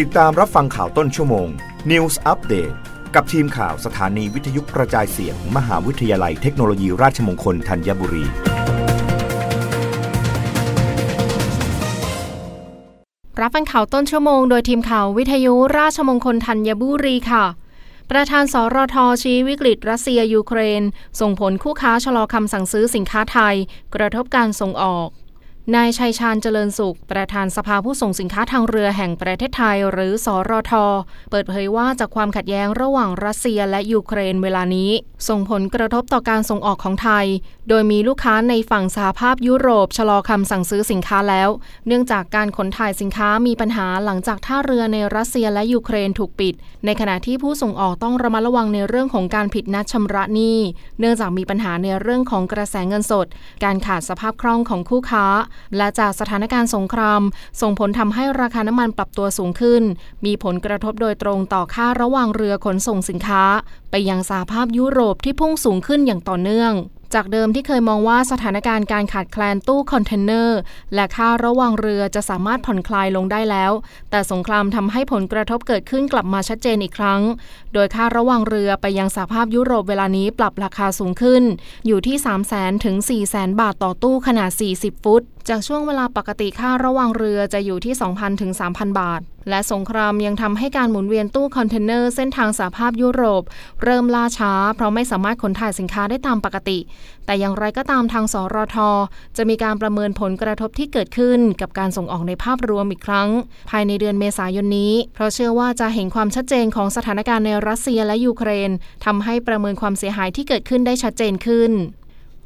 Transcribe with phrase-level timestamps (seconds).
[0.00, 1.48] ติดตามรับฟังข่าวต้นชั่วโมง
[1.90, 2.74] News Update
[3.14, 8.24] กับทีมข่าวสถานีวิทยุกระจายเสียงมมหาวิทยาลัยเทคโนโลยีราชมงคลธัญบุรี
[13.40, 17.44] รับฟังข่าวต้นชั่วโมงโดยทีมข่าววิทยุราชมงคลธัญบุรีค่ะ
[18.10, 20.82] ประธานสรทชี้วิกฤตรัสเซียยูเครน
[21.20, 23.54] ส่งผลคู่ค้าชะลอคำสั่งซื้อสินค้าไทย
[23.94, 25.10] กระทบการส่งออก
[25.74, 30.72] นายชัยชาญเจริญสุข ประธานสภาผู้ส่งสินค้าทางเรือแห่งประเทศไทย หรือสอรท
[31.30, 34.90] เปิดเผยว่าจากความขัดแย้งระหว่างรัสเซียและยูเครนเวลานี้
[35.28, 37.26] ส่งผลกระทบต่อการส่งออกของไทย
[37.68, 41.48] โดยมีลูกค้าในฝั่งสหภาพยุโรปชะลอคำสั่งซื้อสินค้าแล้ว
[41.86, 46.54] เนื่องจากการขนถ่ายสินค้ามีปัญหาหลังจากท่าเรือในรัสเซียและยูเครนถูกปิด
[46.84, 50.58] ในขณะที่ผู้ส่งออกต้องระมัดระวังในเรื่องของการผิดนัดชำระหนี้
[51.00, 53.26] เนื่องจากมีปัญหาในเรื่องของกระแสเงินสด
[53.64, 55.26] การขาดสภาพคล่องของคู่ค้า
[55.76, 57.22] และจากสถานการณ์สงคราม
[57.60, 59.82] ส่งผลทำให้ราคาน้ำมันปรับตัวสูงขึ้น
[60.24, 63.42] มีผลกระทบโดยตรงต่อค่าระหว่างเรือขนส่งสินค้า
[63.90, 66.74] ไปยังสหภาพยุโรปที่พุ่งสูงขึ้นอย่างต่อเนื่อง
[67.14, 70.58] จากเดิมที่เคยมองว่าสถานการณ์การขาดแคลนตู้คอนเทนเนอร์
[70.94, 73.72] และค่าระหว่างเรือจะสามารถผ่อนคลายลงได้แล้ว
[74.10, 77.20] แต่สงครามทำให้ผลกระทบเกิดขึ้นกลับมาชัดเจนอีกครั้ง
[77.74, 81.42] โดยค่าระหว่างเรือไปยังสหภาพยุโรปเวลานี้ปรับราคาสูงขึ้น
[81.86, 87.94] อยู่ที่ 3 0 0 0 0 0 ถึง 4 0 0 0 0บาทต่อตู้ขนาด 40 ฟุตจากช่วงเวลาปกติค่าระหว่างเรือจะอยู่ที่
[88.18, 93.42] 2,000ถึง3,000 บาท และสงครามยังทำให้การหมุนเวียนตู้คอนเทนเนอร์เส้นทางสหภาพยุโรป
[93.84, 96.78] เริ่มล่าช้า เพราะไม่สามารถขนถ่ายสินค้าได้ตามปกติ
[97.26, 98.76] แต่อย่างไรก็ตามทางสรท
[99.36, 103.28] จะมีการประเมินผลกระทบที่เกิดขึ้นกับการส่งออกในภาพรวมอีกครั้ง
[103.70, 108.70] ภายในเดือนเมษายนนี้ เพราะเชื่อว่าจะเห็นความชัดเจนของสถานการณ์ในรัสเซียและยูเครน
[109.04, 111.72] ทำให้ประเมินความเสียหายที่เกิดขึ้นได้ชัดเจนขึ้น